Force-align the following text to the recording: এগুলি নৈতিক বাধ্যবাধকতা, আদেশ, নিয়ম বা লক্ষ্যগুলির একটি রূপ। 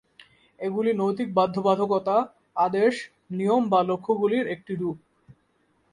এগুলি 0.59 0.91
নৈতিক 0.93 1.29
বাধ্যবাধকতা, 1.33 2.15
আদেশ, 2.57 2.93
নিয়ম 3.31 3.63
বা 3.69 3.79
লক্ষ্যগুলির 3.83 4.45
একটি 4.47 4.73
রূপ। 4.75 4.97